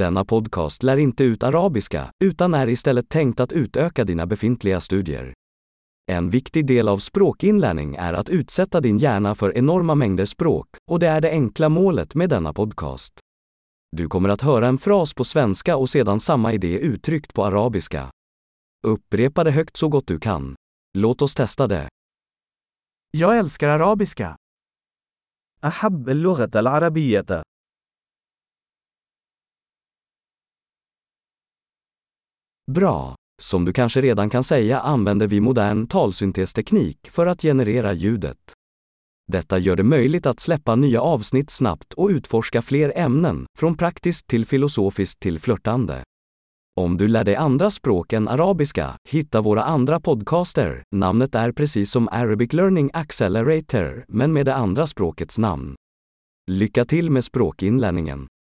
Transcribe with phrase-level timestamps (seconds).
[0.00, 5.33] Denna podcast lär inte ut arabiska, utan är istället tänkt att utöka dina befintliga studier.
[6.11, 10.99] En viktig del av språkinlärning är att utsätta din hjärna för enorma mängder språk, och
[10.99, 13.19] det är det enkla målet med denna podcast.
[13.91, 18.09] Du kommer att höra en fras på svenska och sedan samma idé uttryckt på arabiska.
[18.87, 20.55] Upprepa det högt så gott du kan.
[20.97, 21.89] Låt oss testa det.
[23.11, 24.35] Jag älskar arabiska.
[25.63, 27.43] أحب اللغة العربية.
[32.71, 33.15] Bra!
[33.41, 38.37] Som du kanske redan kan säga använder vi modern talsyntesteknik för att generera ljudet.
[39.31, 44.27] Detta gör det möjligt att släppa nya avsnitt snabbt och utforska fler ämnen, från praktiskt
[44.27, 46.03] till filosofiskt till flörtande.
[46.79, 50.83] Om du lär dig andra språk än arabiska, hitta våra andra podcaster.
[50.95, 55.75] Namnet är precis som Arabic Learning Accelerator, men med det andra språkets namn.
[56.51, 58.27] Lycka till med språkinlärningen!